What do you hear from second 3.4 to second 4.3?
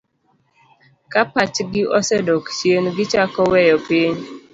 weyo piny.